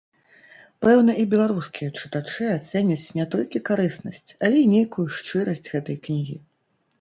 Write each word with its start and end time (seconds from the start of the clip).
Пэўна, 0.85 1.11
і 1.23 1.25
беларускія 1.33 1.89
чытачы 1.99 2.47
ацэняць 2.53 3.07
не 3.19 3.25
толькі 3.35 3.61
карыснасць, 3.69 4.29
але 4.49 4.57
і 4.65 4.71
нейкую 4.73 5.07
шчырасць 5.19 5.65
гэтай 5.77 6.01
кнігі. 6.09 6.37